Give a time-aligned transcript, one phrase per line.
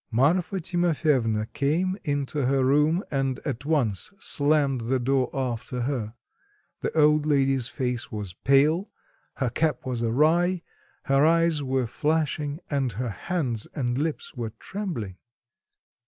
[0.09, 6.15] Marfa Timofyevna came into her room, and at once slammed the door after her.
[6.79, 8.89] The old lady's face was pale,
[9.35, 10.63] her cap was awry,
[11.03, 15.17] her eyes were flashing, and her hands and lips were trembling.